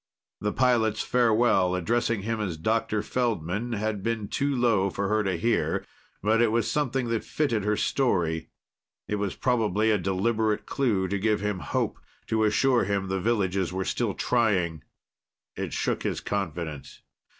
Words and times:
The 0.39 0.51
pilot's 0.51 1.03
farewell, 1.03 1.75
addressing 1.75 2.23
him 2.23 2.41
as 2.41 2.57
Dr. 2.57 3.03
Feldman, 3.03 3.73
had 3.73 4.01
been 4.01 4.29
too 4.29 4.55
low 4.55 4.89
for 4.89 5.07
her 5.09 5.21
to 5.21 5.37
hear, 5.37 5.85
but 6.23 6.41
it 6.41 6.51
was 6.51 6.71
something 6.71 7.09
that 7.09 7.23
fitted 7.23 7.63
her 7.63 7.77
story. 7.77 8.49
It 9.07 9.17
was 9.17 9.35
probably 9.35 9.91
a 9.91 9.99
deliberate 9.99 10.65
clue 10.65 11.07
to 11.07 11.19
give 11.19 11.41
him 11.41 11.59
hope, 11.59 11.99
to 12.25 12.45
assure 12.45 12.85
him 12.85 13.09
the 13.09 13.21
villages 13.21 13.71
were 13.71 13.85
still 13.85 14.15
trying. 14.15 14.81
It 15.55 15.71
shook 15.71 16.01
his 16.01 16.19
confidence. 16.19 17.03